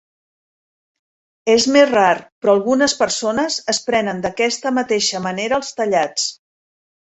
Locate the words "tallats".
5.83-6.29